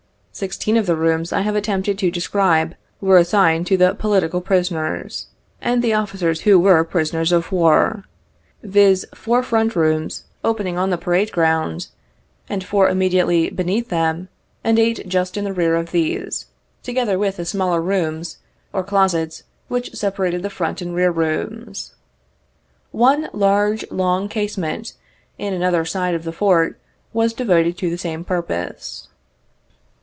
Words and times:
Sixteen 0.33 0.77
of 0.77 0.85
the 0.85 0.95
rooms 0.95 1.33
I 1.33 1.41
have 1.41 1.57
attempted 1.57 1.99
to 1.99 2.09
describe, 2.09 2.73
were 3.01 3.17
assigned 3.17 3.67
to 3.67 3.75
the 3.75 3.93
"political 3.93 4.39
prisoners," 4.39 5.27
and 5.61 5.83
the 5.83 5.93
officers 5.93 6.41
who 6.41 6.57
Avere 6.59 6.89
prisoners 6.89 7.33
of 7.33 7.51
war, 7.51 8.05
viz.: 8.63 9.05
four 9.13 9.43
front 9.43 9.75
rooms 9.75 10.23
opening 10.41 10.77
on 10.77 10.89
the 10.89 10.97
parade 10.97 11.33
ground, 11.33 11.87
and 12.47 12.63
four 12.63 12.87
immediately 12.89 13.49
beneath 13.49 13.89
them, 13.89 14.29
and 14.63 14.79
eight 14.79 15.05
just 15.05 15.35
in 15.35 15.43
the 15.43 15.53
rear 15.53 15.75
of 15.75 15.91
these, 15.91 16.47
together 16.81 17.19
with 17.19 17.35
the 17.35 17.45
smaller 17.45 17.81
rooms 17.81 18.37
or 18.71 18.83
closets 18.83 19.43
wdiich 19.69 19.95
separated 19.97 20.43
the 20.43 20.49
front 20.49 20.81
and 20.81 20.95
rear 20.95 21.11
rooms. 21.11 21.93
One 22.91 23.29
large, 23.33 23.83
long 23.91 24.29
casemate, 24.29 24.93
in 25.37 25.53
another 25.53 25.83
side 25.83 26.15
of 26.15 26.23
the 26.23 26.31
Fort, 26.31 26.79
was 27.11 27.33
devoted 27.33 27.77
to 27.79 27.89
the 27.89 27.97
same 27.97 28.23
purpose. 28.23 29.09